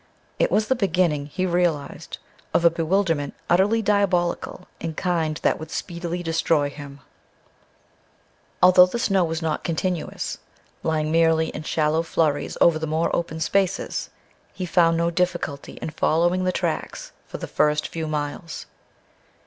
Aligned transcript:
It 0.39 0.49
was 0.51 0.65
the 0.67 0.73
beginning, 0.73 1.27
he 1.27 1.45
realized, 1.45 2.17
of 2.55 2.65
a 2.65 2.71
bewilderment 2.71 3.35
utterly 3.51 3.83
diabolical 3.83 4.65
in 4.79 4.95
kind 4.95 5.39
that 5.43 5.59
would 5.59 5.69
speedily 5.69 6.23
destroy 6.23 6.71
him. 6.71 7.01
Although 8.63 8.87
the 8.87 8.97
snow 8.97 9.23
was 9.23 9.43
not 9.43 9.63
continuous, 9.63 10.39
lying 10.81 11.11
merely 11.11 11.49
in 11.49 11.61
shallow 11.61 12.01
flurries 12.01 12.57
over 12.59 12.79
the 12.79 12.87
more 12.87 13.15
open 13.15 13.39
spaces, 13.39 14.09
he 14.51 14.65
found 14.65 14.97
no 14.97 15.11
difficulty 15.11 15.73
in 15.83 15.91
following 15.91 16.45
the 16.45 16.51
tracks 16.51 17.11
for 17.27 17.37
the 17.37 17.45
first 17.45 17.87
few 17.87 18.07
miles. 18.07 18.65